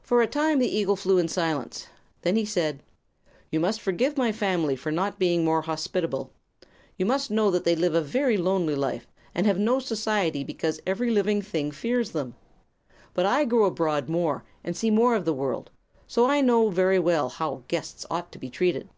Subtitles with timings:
[0.00, 1.88] For a time the eagle flew in silence.
[2.22, 2.82] Then he said:
[3.50, 6.30] "You must forgive my family for not being more hospitable.
[6.96, 10.80] You must know that they live a very lonely life, and have no society because
[10.86, 12.36] every living thing fears them.
[13.12, 15.68] But I go abroad more and see more of the world,
[16.06, 18.88] so I know very well how guests ought to be treated."